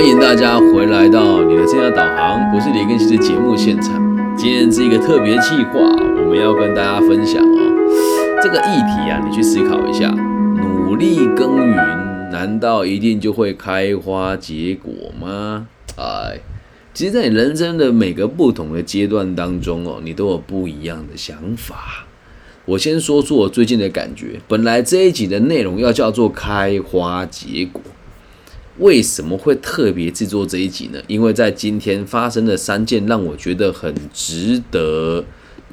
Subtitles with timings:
[0.00, 4.00] 欢迎大家回来到你的生涯导航，不是李根熙的节目现场。
[4.34, 8.40] 今天是一个特别计划，我们要跟大家分享哦。
[8.42, 10.08] 这个议题啊，你去思考一下，
[10.56, 11.76] 努力耕耘，
[12.32, 15.68] 难道一定就会开花结果吗？
[15.98, 16.38] 哎，
[16.94, 22.06] 其实，在你人生的每个不同的阶段当中哦，你都有不一样的想法。
[22.64, 24.40] 我先说出我最近的感觉。
[24.48, 27.82] 本来这一集的内容要叫做开花结果。
[28.80, 30.98] 为什么会特别制作这一集呢？
[31.06, 35.22] 因为在今天发生了三件让我觉得很值得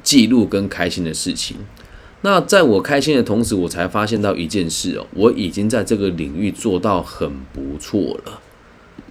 [0.02, 1.56] 记录跟开心的事情。
[2.20, 8.40] 那在我开心的同时，我才发现到一件事哦，我已经在这个领域做到很不错了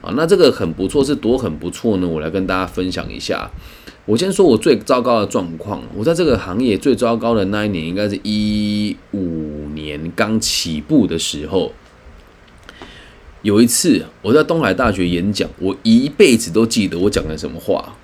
[0.02, 0.14] 啊。
[0.16, 2.08] 那这个很不错是多很不错呢？
[2.08, 3.50] 我来跟大家分享一下。
[4.05, 11.72] 我先说我最糟糕的状况，我在这个行业最糟糕的那一年，应该是一五年刚起步的时候。
[13.44, 17.95] 有一次，我在东海大学演讲，我一辈子都记得我讲了什么话。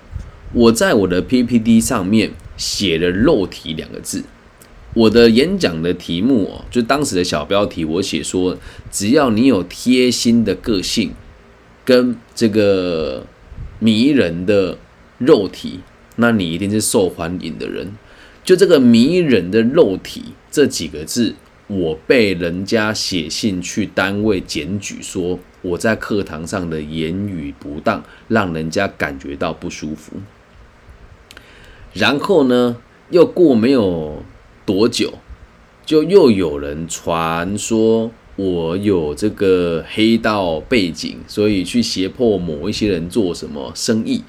[0.52, 4.22] 我在我的 PPT 上面写了“肉体”两个字。
[4.94, 8.56] 我的演讲的题目哦，就当时的小标题，我写说：
[8.92, 11.10] 只要你有贴心的个性
[11.84, 13.26] 跟这个
[13.80, 14.78] 迷人的
[15.18, 15.80] 肉体，
[16.16, 17.92] 那你一定是受欢迎的人。
[18.44, 21.34] 就这个迷人的肉体这几个字。
[21.66, 30.12] 我被人家写信去单位检举，说我在课堂上的言语不当，让人家感觉到不舒服。
[31.94, 32.76] 然后呢，
[33.10, 34.22] 又过没有
[34.66, 35.14] 多久，
[35.86, 44.22] 就又有人传说我有这个黑道背景，所以去胁迫某一些人做什么生意。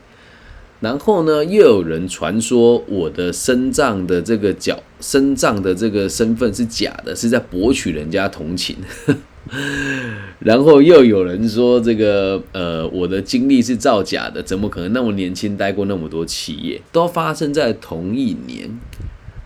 [0.82, 8.76] 然后呢，又有人传说我的身障的这个脚身障的这个身份是假的，是在博取人家同情。
[10.40, 16.82] 然后又有人说这个呃我的经历是造假的，怎么可能那么年轻待过那么多企业？
[16.92, 18.80] 都发生在同一年。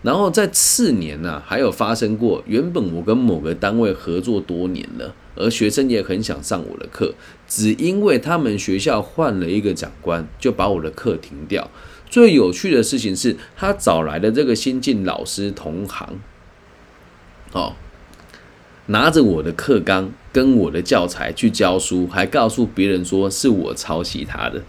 [0.02, 5.14] 然后在次年呢，还有发生过，原本我跟某个单位合作多年了。
[5.34, 7.14] 而学生也很想上我的课，
[7.48, 11.70] 只因为他们学校换了一个长官，就把我的课停掉。
[12.08, 16.20] 最有趣的事情是他找来的这个新进老师同行，
[17.52, 17.74] 哦，
[18.86, 24.62] 拿着我的课纲跟我的教材去教书，还告诉别人说是我抄袭他的，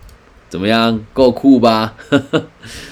[0.50, 1.04] 怎么样？
[1.14, 1.96] 够酷吧？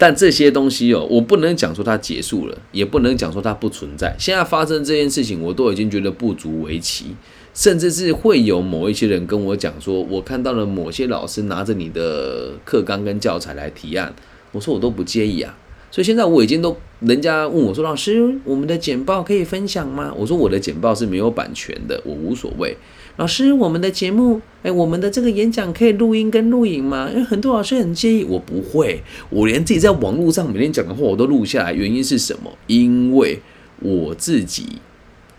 [0.00, 4.14] 但这些东西哦，我不能讲说它结束了，也不能讲说它不存在。
[4.16, 7.16] 现在发生这件事情，我都已经觉得不足为奇，
[7.52, 14.14] 甚至是会有某一些人跟我讲说，我看到了某些老师拿着你的课纲跟教材来提案，
[14.52, 15.58] 我说我都不介意啊。
[15.90, 20.12] 所以现在我已经都，人家问我说，老师，我们的简报可以分享吗？
[20.16, 22.76] 我说我的简报是没有版权的，我无所谓。
[23.16, 27.08] 老师，我们的节目，哎，我们的这个演讲可以录音跟录影吗？
[27.10, 31.72] 因为很多老师很介意，我不会，我连自己在网络上每天讲的话我都录下来。
[31.72, 32.52] 原因是什么？
[32.66, 33.40] 因为
[33.80, 34.78] 我自己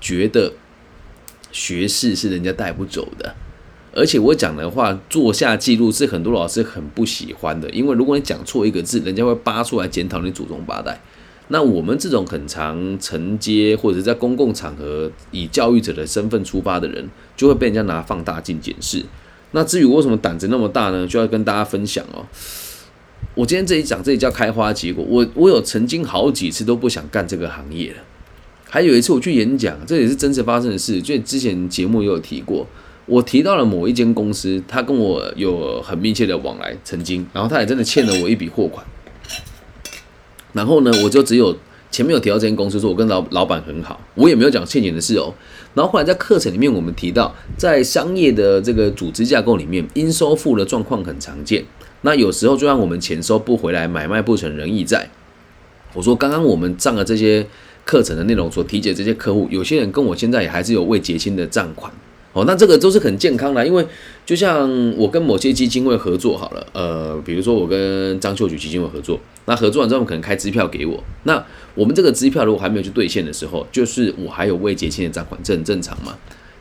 [0.01, 0.51] 觉得
[1.51, 3.33] 学士是人家带不走的，
[3.93, 11.01] 而且我讲的话做下记录是很多老师很不喜欢的，因为如果你讲错一个字，人家会扒出来检讨你祖宗八代。
[11.51, 19.03] 那我们这种很常承接或者在公共场合以教育者的身份出发的人，就会被人家拿放大镜检视。
[19.51, 21.07] 那至于为什么胆子那么大呢？
[21.07, 22.23] 就要跟大家分享哦。
[23.33, 25.03] 我今天这一讲，这里叫开花结果。
[25.07, 27.97] 我我有曾经好几次都不想干这个行业了。
[28.69, 31.01] 还有一次我去演讲，这也是真实发生的事。
[31.01, 32.67] 就之前节目也有提过，
[33.09, 38.85] 我提到了某一间公司，他跟我有很密切的往来，曾经，然后他也真的欠了我一笔货款。
[40.53, 41.57] 然后呢，我就只有
[41.89, 45.33] 前面有提到这间公司，说我跟老老板很好，我也没有讲欠钱的事哦。
[45.73, 51.65] 然后后来在课程里面，我们提到，在商业的这个组织架构里面，应收付的状况很常见。
[52.01, 55.09] 那有时候就让我们钱收不回来，买卖不成仁义在。
[55.93, 57.47] 我说刚刚我们上了这些
[57.85, 61.91] 课程的内容所提解这些客户，有些人跟我现在也还是有未结清的账款。
[62.33, 63.85] 哦，那这个都是很健康的，因为
[64.25, 71.43] 就像我跟某些基金会合作好了，呃，比如说我跟张秀菊基金会合作，那合作完之后可能开支票给我，那
[71.73, 76.15] 我们这个支票如果还没有去兑现的时候，就是我还有未结清的账款，这很正常嘛。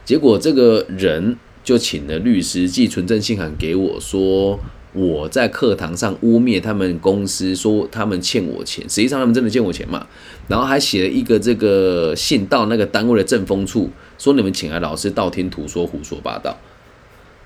[0.05, 4.59] 结果这个人就请了律师寄存证信函给我说。
[4.93, 10.07] 我在课堂上污蔑他们公司，说他们欠我钱，实际上他们真的欠我钱嘛？
[10.49, 16.57] 然后还写了一个这个信到那个单位的政风处，说你们请来老师道听途说、胡说八道，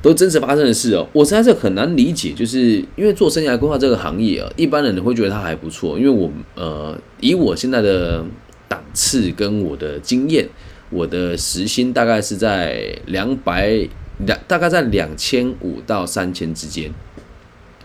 [0.01, 1.07] 都真实发生的事哦。
[1.13, 8.25] 我实在是很难理解，就是因为做生涯规划这个行业啊，一般人会觉得他还不错，因为我呃以我现在的
[8.69, 10.49] 档次跟我的经验，
[10.91, 13.89] 我的时薪大概是在两百。
[14.27, 16.93] 两大概在两千五到三千之间。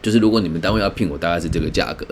[0.01, 2.05] 就是如果你们单位要聘我，大概是这个价格。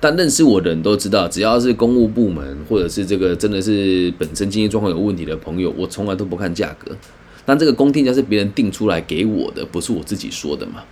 [0.00, 6.96] 但认识我的人都知道，只要是公务部门或者是这个真的是本身经济状况有问题的朋友，我从来都不看价格。
[7.44, 10.84] 但这个公定价是别人定出来给我的，不是我自己说的嘛？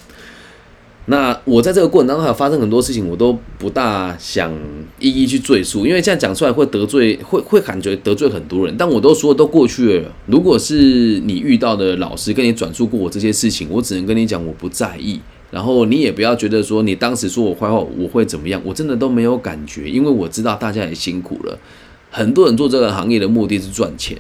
[1.08, 4.52] 那我在这个过程当中还有发生很多事情，我都不大想
[4.98, 8.74] 一一去赘述，因为这样讲出来会得罪，会会感觉得罪很多人。
[8.76, 10.12] 但我都说都过去了。
[10.26, 15.20] 如果是你遇到的老师跟你转述过我这些事情，我只能跟你讲我不在意。
[15.50, 21.56] 然后你也不要觉得说你当时说我坏话我会怎么样，我真的都没有感觉，因为我知道大家也辛苦了。
[22.10, 24.18] 很多人做这个行业的目的是赚钱，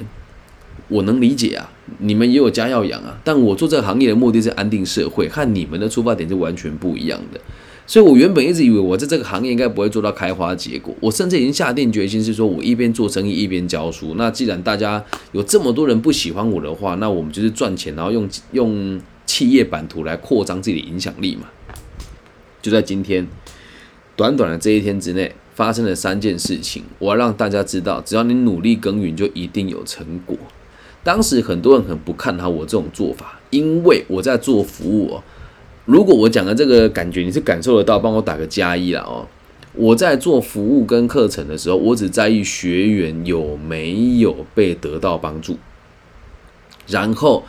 [0.88, 1.68] 我能理解啊，
[1.98, 3.18] 你们也有家要养啊。
[3.24, 7.40] 但我做这个行业的目的是安定社会，和你们的出发点是完全不一样的。
[7.88, 14.14] 所以我原本一直以为我在这个行业应该不会做到开花结果，我甚至已经下定决心是说我一边做生意一边教书。
[14.16, 19.00] 那既然大家有这么多人不喜欢我的话，那我们就是赚钱，然后用用。
[19.26, 21.48] 企业版图来扩张自己的影响力嘛？
[22.62, 23.26] 就在今天
[24.16, 26.82] 短短的这一天之内，发生了三件事情。
[26.98, 30.36] 我要让大家知道，只要你努力耕耘，就一定有成果。
[31.04, 35.22] 当时很多人很不看好我这种做法，因为我在做服务哦。
[35.84, 39.28] 如果我讲的这个感觉你是感受得到，帮我打个加一了哦。
[39.74, 45.58] 我在做服务跟课程的时候，我只在意学员有没有被得到帮助，
[46.88, 47.44] 然后。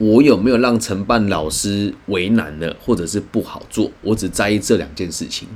[0.00, 3.92] 我有没有让承办老师为难了，或者是不好做？
[4.00, 5.46] 我只在意这两件事情。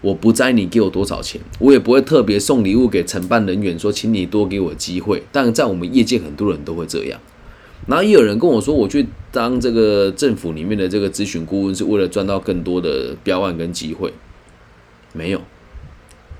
[0.00, 5.22] 我不在意你给我多少钱，我也不会特别送礼物给承办人员，说请你多给我机会。
[5.30, 7.20] 但在我们业界，很多人都会这样。
[7.86, 14.10] 然后也有人跟我说，我去当这个政府里面的这个咨询顾问，是为了赚到更多的标案跟机会。
[15.12, 15.42] 没有，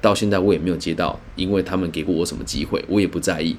[0.00, 3.58] 到现在我也没有接到，因为他们给过我什么机会，我也不在意。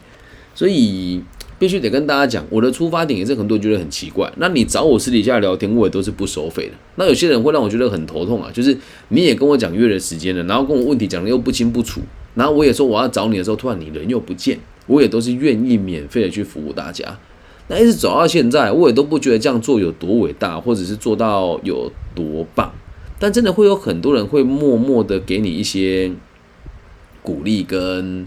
[0.55, 1.21] 所以。
[1.59, 4.31] 必须得跟大家讲，我的出发点也是很多人觉得很奇怪。
[4.37, 6.73] 那你找我私底下聊天，我也都是不收费的。
[6.95, 8.75] 那有些人会让我觉得很头痛啊，就是
[9.09, 11.99] 你也跟我讲约的时间了，然后跟我问题讲的又不清不楚，
[12.33, 14.57] 然后我也说我要找你的时候，突然你人又不见，
[14.87, 17.19] 我也都是愿意免费的去服务大家。
[17.67, 22.73] 那一直走到现在，我也都不觉得这样做有多伟大，或者是做到有多棒。
[23.19, 26.09] 但真的会有很多人会默默的给你一些
[27.21, 28.25] 鼓励跟。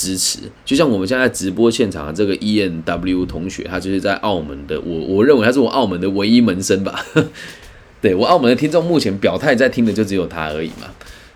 [0.00, 7.04] 支持，就像我们现在直播现场的这个 E N W 同学，他就是在澳门的，我我认为他是我澳门的唯一门生吧。
[8.00, 10.86] 对我澳门的听众，目前表态在听的就只有他而已嘛。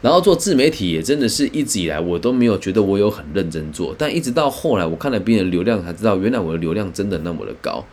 [0.01, 7.85] 然后做自媒体也真的是一直以来我都没有觉得我有很认真做，但一直到后来我看了别人流量才知道，原来我的流量真的那么的高。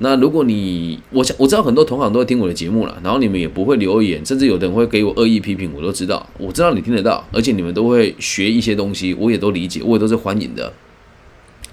[0.00, 10.72] 那如果你，我想我知道很多同行都会听我的节目了，然后你们也不会留言，甚至有的人会给我恶意批评，我都知道，我知道你听得到，而且你们都会学一些东西，我也都理解，我也都是欢迎的。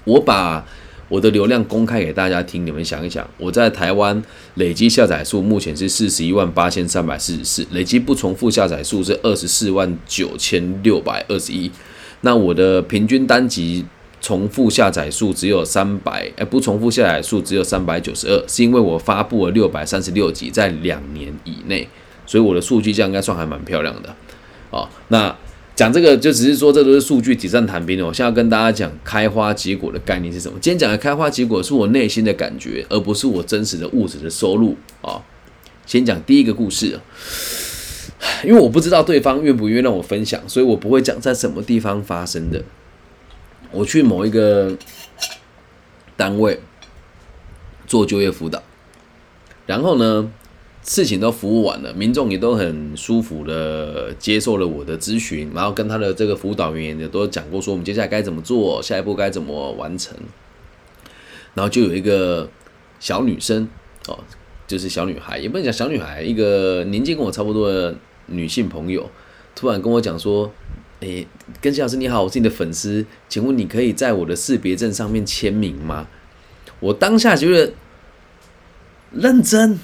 [0.02, 0.66] 我把
[1.08, 4.20] 我的流量公开给大家听，你们想一想，我在台湾
[4.54, 11.70] 累积下载数目前是四十一万八千三百四十四，累积不重复下载数是二十四万九千六百二十一，
[12.22, 13.84] 那我的平均单集。
[14.26, 21.86] 重复下载数只有三百，哎，不重复下载数只有三百九十二，是因为我发布了六百三十六集，在两年以内，
[22.26, 24.12] 所以我的数据这样应该算还蛮漂亮的。
[24.72, 25.32] 哦，那
[25.76, 28.08] 讲这个就只是说这都是数据，纸上谈兵哦。
[28.08, 30.58] 我现在要跟大家讲开花结果的概念是什么？
[30.60, 35.22] 今天讲的开花结果是我内心的感觉，而不是我真实的物质的收入啊。
[35.86, 36.98] 先讲第一个故事，
[38.44, 42.60] 因为我不知道对方愿不愿意让我分享，所以我不会讲在什么地方发生的。
[43.72, 44.76] 我去某一个
[46.16, 46.60] 单位
[47.86, 48.62] 做就业辅导，
[49.66, 50.30] 然后呢，
[50.82, 60.16] 事情都服务完了，民众也都很舒服的接受了我的咨询，然后跟他的这个辅导员也都讲过说我们接下来该怎么做，下一步该怎么完成，
[61.54, 62.48] 然后就有一个
[62.98, 63.68] 小女生
[64.06, 64.18] 哦，
[64.66, 67.94] 就是小女孩，也不能讲小女孩，一个年纪跟我差不多的
[68.26, 69.10] 女性朋友，
[69.54, 70.50] 突然跟我讲说。
[71.00, 71.26] 诶，
[71.60, 76.06] 根希老师你好，我是你的粉丝，请问你可以在我的识别证上面签名吗？
[76.80, 77.72] 我当下觉得
[79.12, 79.78] 认真，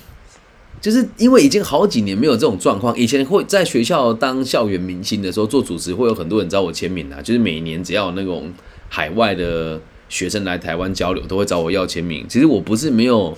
[0.80, 2.96] 就是因为已经好几年没有这种状况。
[2.98, 8.52] 以前会在学校当校园明星的时候做主持，会有很多人找我签名啊，就是每年只要有那种
[8.88, 12.26] 海外的学生来台湾交流，都会找我要签名。
[12.28, 13.36] 其实我不是没有。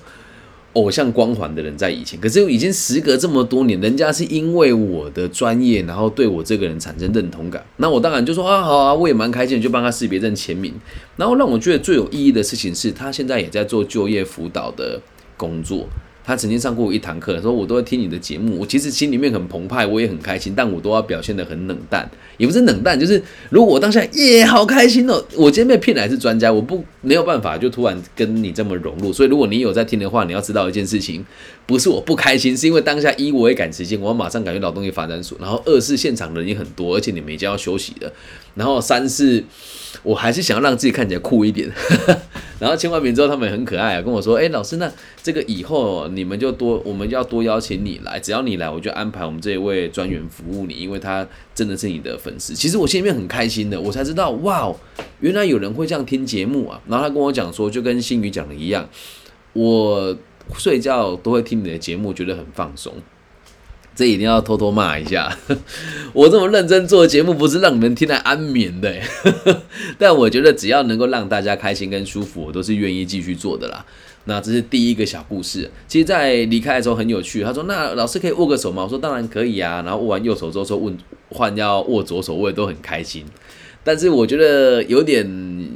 [0.74, 7.64] 偶像光环的人在以前，可是已经时隔这么多年，人家是因为我的专业，然后对我这个人产生认同感。
[7.76, 10.74] 那我当然就说啊，好啊，我也蛮开心，就帮他识别证签名。
[11.16, 15.00] 然后让我觉得最有意义的事情是他现在也在做就业辅导的
[15.36, 15.86] 工作，
[16.26, 31.22] 他曾经上过我一堂课，说我都会听你的节目，我其实心里面很澎湃，我也很开心，但我都要表现得很冷淡，也不是冷淡，就是如果我当下耶好开心哦，我今天被骗来是专家，我不没有办法就突然跟你这么融入，所以如果你有在听的话，你要知道一件事情，
[31.66, 38.10] 不是我不开心，是因为当下一我也赶时间，我要马上赶去劳动力发展所，然后二是现场人也很多，而且你们已经要休息了，
[38.54, 39.44] 然后三是。
[40.02, 41.70] 我还是想要让自己看起来酷一点，
[42.64, 44.90] 然后签完名之后，他们很可爱啊，跟我说：“哎，老师，那
[45.22, 54.74] 这个以后你们就多，我们要多邀请你来，只要你来，我就安排我们这一位专员服务你，因为他真的是你的粉丝。”其实我心里面很开心的，我才知道，哇，
[55.20, 56.80] 原来有人会这样听节目啊。
[56.88, 58.88] 然后他跟我讲说，就跟新宇讲的一样，
[59.52, 60.16] 我
[60.56, 62.94] 睡觉都会听你的节目，觉得很放松。
[63.94, 65.36] 这一定要偷偷骂一下，
[66.12, 68.92] 我这么认真做节目，不是让你们听来安眠的。
[69.98, 73.84] 但我觉得只要能够让大家开心跟舒服，我都是愿意继续做的啦。
[74.24, 75.70] 那这是第一个小故事。
[75.86, 77.42] 其实，在离开的时候很有趣。
[77.44, 80.96] 他说：“那老师可以握个手吗？”我说：“当然可以啊。”然后握完右手之后说：“问
[81.28, 83.24] 换要握左手，我也都很开心。”
[83.84, 85.24] 但是我觉得有点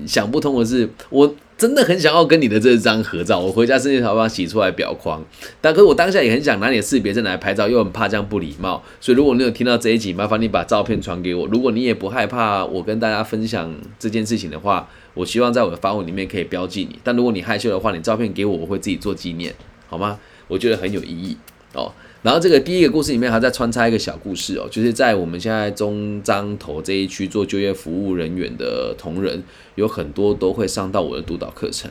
[0.06, 1.34] 想不通的是，我。
[1.59, 5.21] 真的很想要跟你的这张合照，我回家甚至想把洗出来裱框。
[5.61, 8.81] 但可是我当下也很想拿你的识别证来拍照，又很怕这样不礼貌。
[9.00, 11.49] 所以如果你有听到这一集，麻烦你把照片传给我。
[11.49, 16.97] 如果你也不害怕我跟大家分享这件事情的话，我希望在我的发文里面可以标记你。
[17.03, 19.53] 但如果你害羞的话，你照片给我，我会自己做纪念，
[19.88, 20.21] 好吗？
[20.47, 21.37] 我觉得很有意义
[21.78, 21.92] 哦。
[22.23, 29.42] 然后这个第一个故事里面还在穿插一个小故事哦，就是在我们现在中彰头这一区做就业服务人员的同仁，
[29.76, 31.90] 有很多都会上到我的督导课程。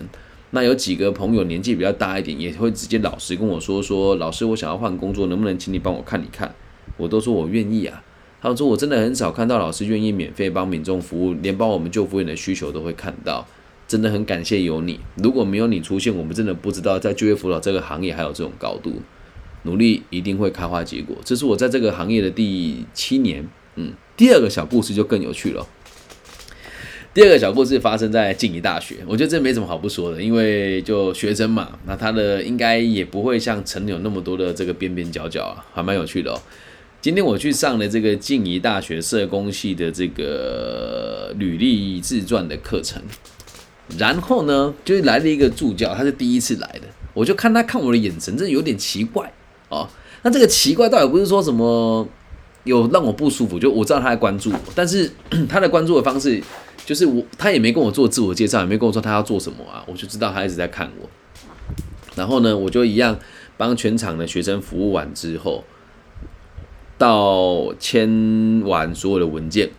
[0.51, 6.53] 那有几个朋友年纪比较大一点，也会直接老实跟我说说，老师我想要换工作，能不能请你帮我看一看？
[6.97, 8.03] 我都说我愿意啊。
[8.41, 13.45] 他说我真的很少看到老师愿意免费帮民众服务，连帮我们救服员的需求都会看到，
[13.87, 14.99] 真的很感谢有你。
[15.15, 18.93] 如果没有你出现，我们真的不知道在就业辅导这个行业还有这种高度。
[19.63, 23.47] 努力一定会开花结果，这是我在这个行业的第七年。
[23.75, 25.67] 嗯，第二个小故事就更有趣了。
[27.13, 36.39] 第二个小故事发生在静宜大学，我觉得这没什么好不说的，因为就学生嘛，那他的应该也不会像陈有那么多的这个边边角角啊，还蛮有趣的哦。
[37.01, 43.01] 今天我去上了这个静宜大学社工系的这个履历自传的课程，
[43.97, 49.31] 然后呢，就来了一个助教，他是第一次来的，我就看他看我的眼神，真的有点奇怪。
[49.69, 49.87] 哦，
[50.23, 52.07] 那这个奇怪倒也不是说什么
[52.63, 55.11] 有让我不舒服，就我知道他在关注我，但是
[55.49, 56.41] 他的关注的方式
[56.85, 61.09] 就是我他也没跟我做自我介绍，也没跟我说他要做什么啊，我就知道他一直在看我。
[62.15, 63.19] 然后呢，我就一样
[63.57, 65.63] 帮全场的学生服务完之后，
[66.97, 69.69] 到签完所有的文件，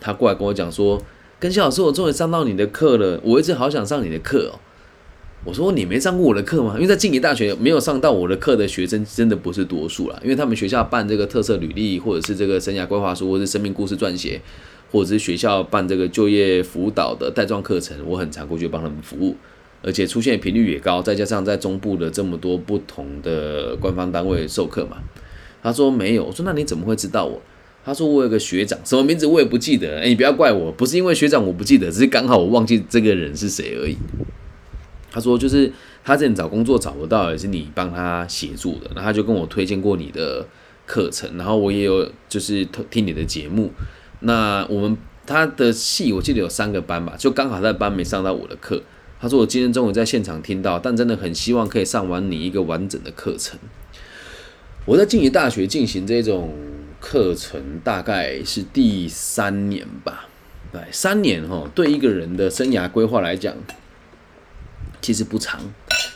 [0.00, 1.02] 他过来跟我讲说
[1.38, 4.58] ：“跟谢老师，我终于上到你的课了，我一直好想上你的课哦。”
[5.44, 6.72] 我说你没上过我的课吗？
[6.76, 14.40] 因为在静宜大学没有上到我的课的学生真的不是多数了，因为他们学校办这个特色履历，或者是这个生涯规划书，或者是生命故事撰写，
[14.90, 19.36] 或者是学校办这个就业辅导的带状课程，我很常过去帮他们服务，
[19.82, 24.96] 而且出现频率也高，再加上在中部的这么多不同的官方单位授课嘛。
[25.62, 27.42] 他说没有，我说那你怎么会知道我？
[27.84, 33.94] 他说我有个学长，什么名字我也不记得，哎，你不要怪我，不是因为学长我不记得，只是刚好我忘记这个人是谁而已。
[35.14, 38.90] 他说：“就是他之前找工作找不到，也是你帮他协助的。
[38.96, 40.44] 然后他就跟我推荐过你的
[40.86, 43.70] 课程，然后我也有就是听你的节目。
[44.18, 48.82] 那我们他的戏我记得有三个班吧，就刚好在班没上到我的课。
[49.20, 53.56] 他说我今天中午在现场听到，但真的很希望可以上完你一个完整的课程。
[54.86, 56.52] 我在静宜大学进行这种
[57.00, 60.26] 课程，大概是第三年吧。
[60.72, 63.54] 对，三年哈，对一个人的生涯规划来讲。”
[65.04, 65.60] 其实不长，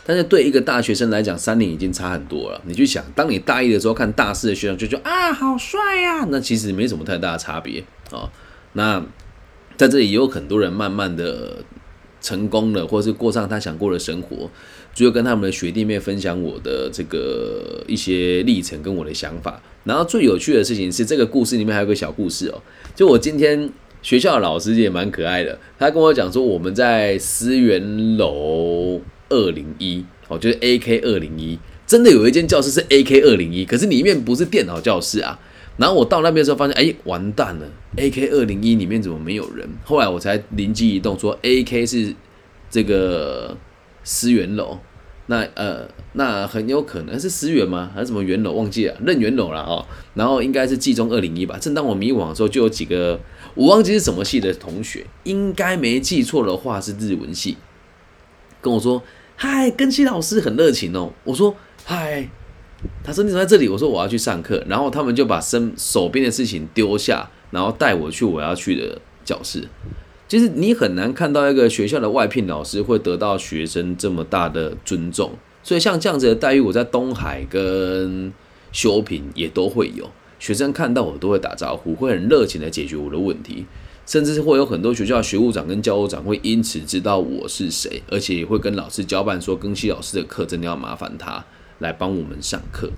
[0.03, 2.59] 但是对一个大学生来讲，三年已经差很多了。
[2.65, 8.27] 你去想，当你大一的时候看大四的学长，就觉得啊，好帅呀，那其实没什么太大的差别啊。
[8.73, 9.05] 那
[9.77, 11.63] 在这里也有很多人慢慢的
[12.19, 14.49] 成功了，或是过上他想过的生活，
[14.95, 19.61] 就跟他们的学弟妹分享我的这个一些历程跟我的想法。
[19.83, 22.59] 然后最有趣的事情是，这个故事里面还有个小故事哦，
[22.95, 23.71] 就我今天。
[24.01, 35.39] 学校的老师也蛮可爱的，他跟我讲说，我们在思源楼二零一，哦，就是 A K 二零一，真的有一间教室是 A K 二零一，可是里面不是电脑教室啊。
[35.77, 37.65] 然后我到那边的时候发现，哎，完蛋了
[37.95, 39.67] ，A K 二零一里面怎么没有人？
[39.83, 42.13] 后来我才灵机一动，说 A K 是
[42.69, 43.55] 这个
[44.03, 44.77] 思源楼。
[45.31, 47.91] 那呃，那很有可能是思源吗？
[47.93, 48.53] 还是什么元楼？
[48.53, 49.85] 忘记了，任元楼了哦。
[50.15, 51.55] 然后应该是季中二零一吧。
[51.61, 53.19] 正当我迷惘的时候，就有几个
[53.53, 57.57] 我忘记是什么系的同学，应该没记错的话是日文系，
[58.59, 59.03] 跟我说
[59.35, 61.13] 嗨，根西老师很热情哦。
[61.23, 61.55] 我说
[61.85, 62.27] 嗨，
[63.03, 63.69] 他说你怎么在这里？
[63.69, 64.65] 我说我要去上课。
[64.67, 69.67] 然后他们就把身手边的事情丢下，然后带我去我要去的教室。
[70.29, 75.31] 其实你很难看到一个学校的外聘老师会得到学生这么大的尊重。
[75.63, 78.31] 所以像这样子的待遇，我在东海跟
[78.71, 80.07] 修平也都会有。
[80.37, 83.65] 学生看到我都会打招呼，会很热情的解决我的问题，
[84.05, 91.43] 甚至是会有很多学校学务长跟教务长会因此知道我是谁，而且也会跟老师交办说，庚希老师的课真的要麻烦他
[91.79, 92.91] 来帮我们上课。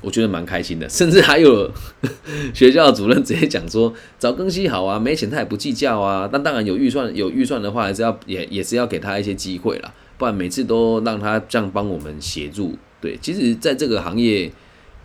[0.00, 1.70] 我觉得蛮开心的， 甚至还有
[2.54, 6.28] 学校主任直接讲说，早更新好啊，没钱他也不计较啊。
[6.30, 12.76] 但当然有预算有预算的话，还是要也也是要给他一些机会啦，不然每次都让他这样帮我们协助。
[13.00, 14.50] 对，其实在这个行业。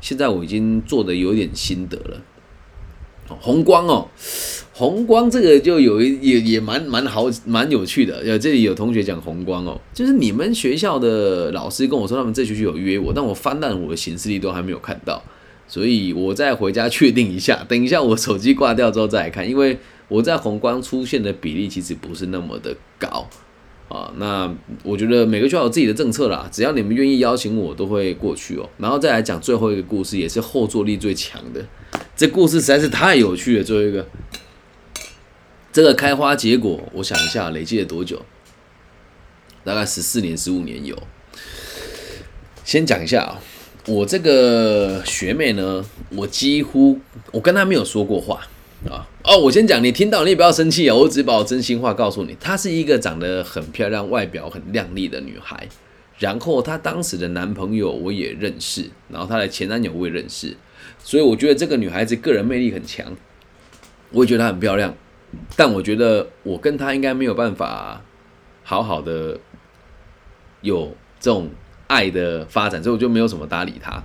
[0.01, 2.17] 现在我已经做的有点心得了。
[3.39, 4.07] 红光哦，
[4.73, 8.17] 红光这个就有一也也蛮蛮好蛮有趣的。
[8.25, 15.21] 呃，这里有同学讲红光哦，就是你们学校的老师跟我说，他们这学期有约我，但我翻烂我的行事历都还没有看到，
[15.67, 17.63] 所以我再回家确定一下。
[17.69, 23.27] 等一下我手机挂掉之后再来看，因为我在红光出现的比例其实不是那么的高。
[23.89, 24.51] 啊，那
[24.83, 28.67] 我觉得每个学校有自己的政策啦，只要你们愿意邀请我，都会过去哦。
[28.79, 31.63] 然后再来讲最后一个故事，也是后坐力最强的。
[32.15, 33.63] 这故事实在是太有趣了。
[33.63, 34.07] 最后一个，
[35.71, 38.21] 这个开花结果，我想一下，累计了多久？
[39.63, 40.97] 大概十四年、十五年有。
[42.63, 43.41] 先讲一下啊，
[43.87, 46.99] 我这个学妹呢，我几乎
[47.31, 48.47] 我跟她没有说过话。
[48.89, 52.35] 啊哦，我先讲，你听到你也不要生气啊，我只把我真心话告诉你。
[52.39, 55.69] 她是一个长得很漂亮、外表很靓丽的女孩，
[56.19, 60.57] 然后她当时的男朋友我也认识，然后她的前男友我也认识，
[61.03, 63.05] 所以我觉得这个女孩子个人魅力很强，
[64.11, 64.95] 我也觉得她很漂亮，
[65.55, 68.01] 但我觉得我跟她应该没有办法
[68.63, 69.39] 好好的
[70.61, 71.49] 有这种
[71.87, 74.03] 爱的发展，所以我就没有什么搭理她。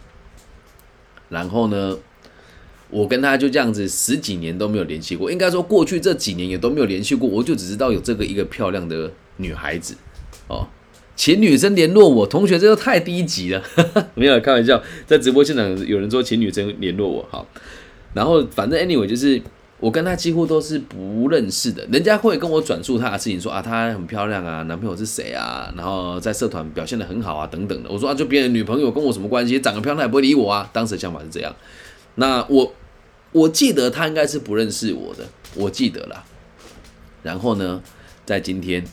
[1.29, 1.97] 然后呢？
[2.91, 7.29] 我跟她就这样子十几年都没有联系过，应该说过去这几年也都没有联系过。
[7.29, 9.95] 我就只知道有这个一个漂亮的女孩子
[10.49, 10.67] 哦，
[11.19, 12.25] 请女生联络我。
[12.25, 13.61] 同学，这都太低级了，
[14.15, 14.81] 没有开玩笑。
[15.05, 17.45] 在直播现场有人说请女生联络我，好。
[18.15, 19.43] 然后反正 anyway 就是
[19.81, 27.91] 我跟她几乎都是不认识的，人家会跟我转述她的事情，说啊她很漂亮啊，男朋友是谁啊，然后在社团表现的很好啊等等的。
[27.91, 29.59] 我说啊就别人女朋友跟我什么关系？
[29.59, 30.71] 长得漂亮也不会理我啊。
[30.73, 31.53] 当时的想法是这样。
[32.15, 32.73] 那我
[33.33, 35.25] 我记得她应该是不认识我的，
[35.57, 36.25] 我记得了。
[37.25, 37.83] 然后呢，
[38.25, 38.85] 在今天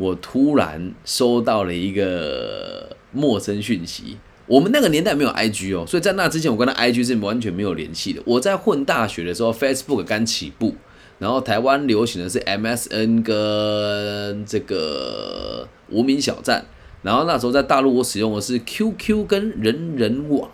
[0.00, 4.16] 我突然收到了一个陌生讯息。
[4.46, 8.22] 我们那个年代没有 IG 哦，所以在那之前我跟他 IG 是完全没有联系的。
[8.24, 10.74] 我在混大学的时候，Facebook 刚起步，
[11.18, 16.64] 然后台湾流行的是 MSN 跟这个无名小站，
[17.02, 20.50] 然后那时候在大陆我使用的是 QQ 跟人人网。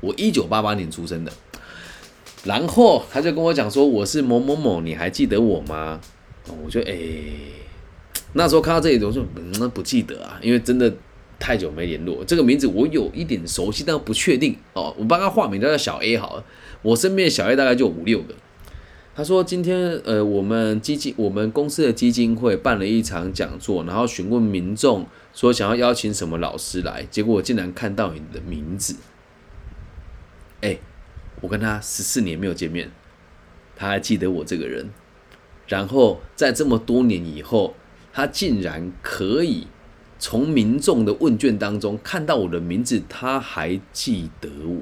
[0.00, 1.32] 我一九八八年出生的。
[2.44, 6.00] 然后他就跟我讲说：“我是某某某，你还记得我吗？”
[6.64, 6.94] 我就哎，
[8.34, 10.92] 那时候看到这里，我说：“嗯，不记得啊，因为真的
[11.38, 12.24] 太久没联络。
[12.24, 14.94] 这个名字我有一点熟悉，但不确定哦。
[14.98, 16.44] 我帮他化名叫小 A 好了。
[16.82, 18.34] 我身边小 A 大概就五六个。
[19.14, 28.96] 他说今天呃，我们基金我们公司的基金会办了一场讲座，然后询问民众说想要邀请什么老师来，结果我竟然看到你的名字，
[30.60, 30.78] 哎。”
[31.42, 32.90] 我跟他十四年没有见面，
[33.76, 34.88] 他还记得我这个人。
[35.68, 37.74] 然后在这么多年以后，
[38.16, 39.66] 他竟然可以
[40.18, 44.78] 从民众的问卷当中看到我的名字，他还记得我。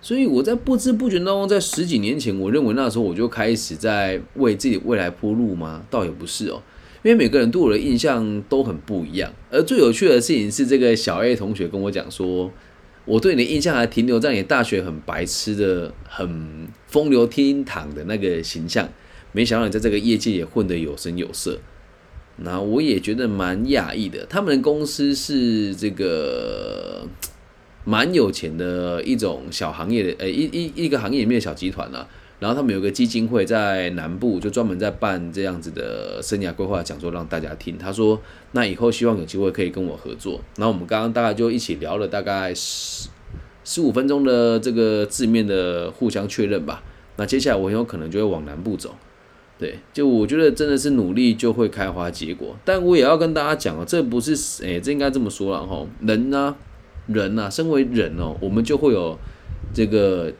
[0.00, 5.84] 所以我在不知不觉当中，在十几年前，我认为那时候我就开始在为自己未来铺路吗？
[5.88, 6.60] 倒也不是哦，
[7.04, 9.32] 因为每个人对我的印象都很不一样。
[9.48, 12.50] 而最有趣的事情是，这个小 A 同学跟我讲说。
[13.04, 18.88] 我对你的印象还停留在你大学很白痴的、很风流倜傥的那个形象，
[19.30, 21.58] 没想到你在这个业界也混得有声有色。
[22.36, 24.26] 那我也觉得蛮讶异的。
[24.26, 27.06] 他们的公司是这个
[27.84, 32.08] 蛮有钱的一种小行业的，呃，一一一个行业里面的小集团啊。
[32.40, 37.78] 然后他们有个基金会在南部，就专门在办这样子的生涯规划讲座，让大家听。
[37.78, 43.08] 他说：“那以后希望有机会可以跟我合作。”然后我们刚刚大概就一起聊了大概十
[43.62, 46.82] 十五分钟的这个字面的互相确认吧。
[47.14, 48.96] 那接下来我很有可能就会往南部走。
[49.62, 52.56] 对，就我觉得真的是努力就会开花结果。
[52.64, 55.86] 但我也要跟大家讲哦，这不是诶，这应该这么说了哈。
[56.00, 56.56] 人呢，
[57.06, 59.16] 人呐，身为人哦，我们就会有
[59.72, 60.32] 这个。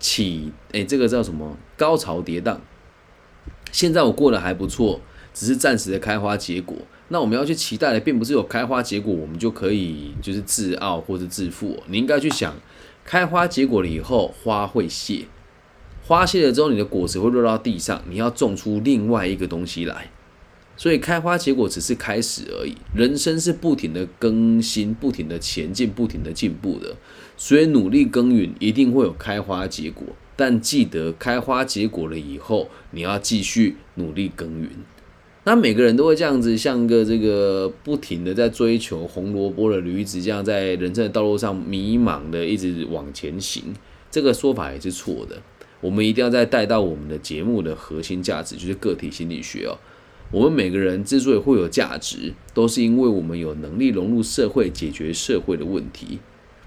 [0.00, 1.56] 起，哎，这个叫什么？
[1.76, 2.56] 高潮跌宕。
[3.72, 5.00] 现在我过得还不错，
[5.34, 6.76] 只是暂时的开花结果。
[7.08, 11.82] 那我们要去期待的，并不是有开花结果，我们就可以就是自傲或者自负。
[11.88, 12.54] 你应该去想，
[13.04, 15.24] 开花结果了以后，花会谢，
[16.08, 20.10] 花谢了之后，你的果实会落到地上，你要种出另外一个东西来。
[20.74, 26.96] 所以开花结果只是开始而已，人生是不停的更新、不停的前进、不停的进步的。
[27.36, 30.06] 所以努力耕耘，一定会有开花结果。
[30.34, 34.70] 但记得开花结果了以后，你要继续努力耕耘。
[35.44, 43.74] 那每个人都会这样子，像个这个不停的在追求红萝卜的驴子，这样在人生的道路上迷茫的一直往前行。
[44.10, 45.36] 这个说法也是错的。
[45.80, 49.78] 我们一定要再带到我们的节目的核心价值，就是个体心理学哦。
[50.30, 56.18] 我们每个人之所以会有价值，都是因为我们有能力融入社会，解决社会的问题。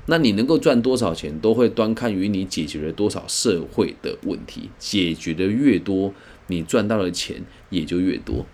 [0.07, 4.71] 那你能够赚多少钱，都会端看于你解决了多少社会的问题。
[4.79, 6.11] 解决的越多，
[6.47, 8.45] 你赚到的钱也就越多。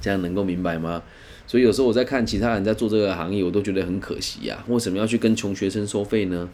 [0.00, 1.02] 这样能够明白吗？
[1.46, 4.64] 所以有时候我在看其他人在做这个行业，我都觉得很可惜呀。
[4.68, 6.48] 为什么要去跟穷学生收费呢？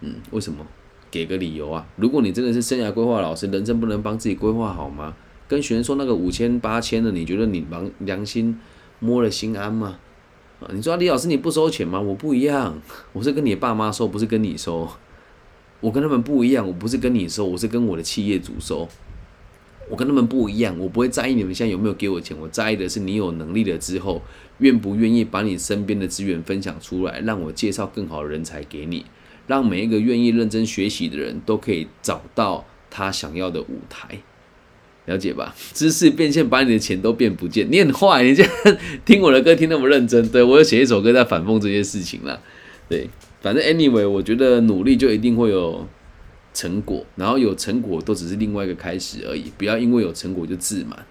[0.00, 0.66] 嗯，为什么？
[1.10, 1.86] 给个理由啊！
[1.96, 5.14] 如果你真的是生涯规划老师，人生不能帮自己规划好吗？
[5.48, 8.58] 跟学生说那个五千八千的，你觉得你良良心
[8.98, 9.98] 摸了心安吗？
[10.60, 12.00] 啊，你说李老师你不收钱吗？
[12.00, 12.80] 我不一样，
[13.12, 14.88] 我是跟你爸妈收，不是跟你收。
[15.80, 18.88] 我跟他们不一样，我不是跟你收，我是跟我的企业主收。
[19.88, 24.20] 我跟他们不一样，我不会在意你们现在有没有给我钱，我在意的是你有能力了之后，
[24.58, 29.06] 愿不愿意把你身边的资源分享出来，让我介绍更好的人才给你，
[29.46, 34.18] 让每一个愿意认真学习的人都可以找到他想要的舞台。
[35.06, 35.54] 了解吧？
[35.72, 37.64] 知识变现，把你的钱都变不见。
[37.70, 38.52] 你很坏，你这样
[39.06, 40.28] 听我的歌听那么认真。
[40.30, 42.40] 对我有写一首歌在反讽这些事情啦。
[42.88, 43.08] 对，
[43.40, 45.86] 反正 anyway，我觉得努力就一定会有
[46.52, 49.44] 成果，然后有成果都只是另外一个开始而已。
[49.56, 51.06] 不要因为有成果就自满，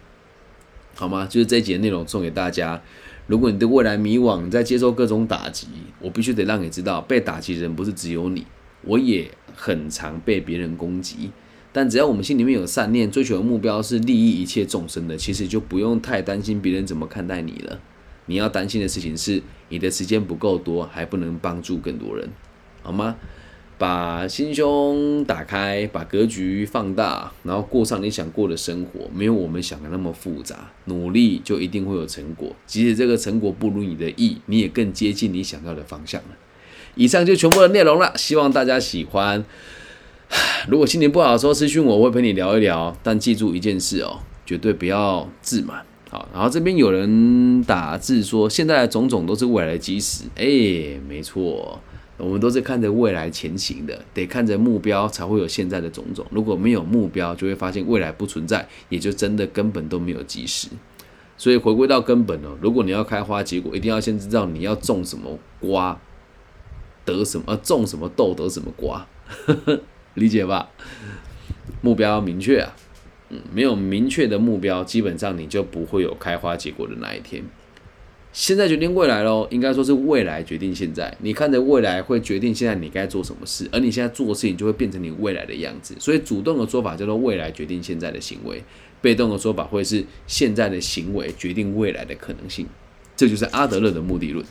[0.94, 1.26] 好吗？
[1.26, 2.82] 就是这一节内容送给大家。
[3.28, 5.68] 如果你对未来迷惘，在接受各种打击，
[6.00, 8.46] 我必须得让你知道，被打击的人不是只有你，
[8.84, 11.32] 我也很常被别人攻击。
[11.72, 17.80] 但只要我们心里面有善念，追求的目标是利益一切众生的，其实就不用太担心别人怎么看待你了。
[18.28, 22.30] 你要担心的事情是，你的时间不够多，还不能帮助更多人，
[22.82, 23.16] 好吗？
[23.78, 30.72] 把心胸打开，把格局放大，然后过上你想过的生活，没有我们想的那么复杂。
[30.86, 36.30] 努力就一定会有成果，即使这个成果不如你的意，你也更接近你想要的方向了。
[36.96, 39.44] 以上就全部的内容了，希望大家喜欢。
[40.70, 42.96] 如果心情不好的时候私讯我，我会陪你聊一聊。
[43.04, 45.86] 但记住一件事哦，绝对不要自满。
[46.10, 50.24] 好，然后这边有人打字说，现在的种种都是未来的基石。
[50.36, 51.82] 哎，没错，
[52.18, 56.26] 我们都是看着未来前行的，得看着目标才会有现在的种种。
[56.32, 60.70] 如果没有目标，就会发现未来不存在，也就真的根本都没有基石。
[61.38, 66.00] 所以回归到根本哦，如果你要开花结果，一定要先知道你要种什么瓜
[67.04, 69.06] 得什么，呃，种什么豆得什么瓜。
[70.16, 70.70] 理解吧，
[71.82, 72.74] 目标要明确啊，
[73.30, 77.44] 嗯，没有明确的目标，基本上你就不会有开花结果的那一天。
[78.36, 81.16] 现在决定未来喽，应该说是未来决定现在。
[81.22, 85.96] 你看着未来会决定现在你该做什么事，而你现在做的事情就会变成你未来的样子。
[86.00, 88.62] 所以主动的说法叫做未来决定现在的行为，
[89.02, 92.68] 被动的说法会是现在的行为决定未来的可能性。
[93.16, 94.46] 这就是阿德勒的目的论。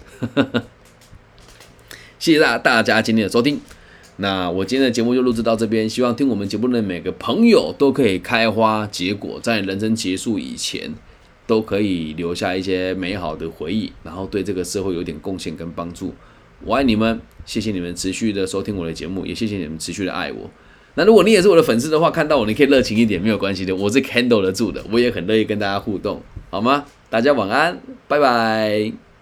[2.18, 3.60] 谢谢大大家今天的收听。
[4.16, 10.94] 那我今天的节目就录制到这边，希望听我们节目的每个朋友都可以开花结果，在人生结束以前，
[11.46, 16.14] 都可以留下一些美好的回忆，然后对这个社会有点贡献跟帮助。
[16.64, 20.50] 我爱你们，谢谢你们持续的收听我的节目，也谢谢你们持续的爱我。
[20.94, 26.84] 那如果你也是我的粉丝的话，看到我你可以热情一点，没有关系的，我是 handle 得住的，我也很乐意跟大家互动，好吗？
[27.10, 29.13] 大家晚安，拜拜。